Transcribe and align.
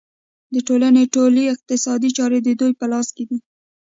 د 0.53 0.55
ټولنې 0.67 1.03
ټولې 1.15 1.43
اقتصادي 1.53 2.09
چارې 2.17 2.39
د 2.43 2.49
دوی 2.59 2.73
په 2.79 2.85
لاس 2.91 3.07
کې 3.15 3.23
دي 3.29 3.37